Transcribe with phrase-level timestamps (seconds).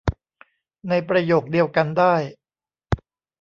[0.89, 2.15] ในประโยคเดียวกันได้